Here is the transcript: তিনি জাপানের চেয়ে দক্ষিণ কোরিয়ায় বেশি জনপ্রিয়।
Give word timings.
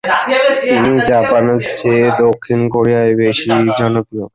তিনি 0.61 0.91
জাপানের 1.09 1.61
চেয়ে 1.79 2.07
দক্ষিণ 2.23 2.59
কোরিয়ায় 2.69 3.13
বেশি 3.15 3.49
জনপ্রিয়। 3.79 4.25